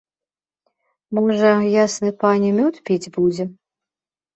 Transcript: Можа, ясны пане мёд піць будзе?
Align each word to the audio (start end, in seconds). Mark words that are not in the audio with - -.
Можа, 1.19 1.53
ясны 1.83 2.09
пане 2.27 2.49
мёд 2.59 2.85
піць 2.89 3.03
будзе? 3.19 3.43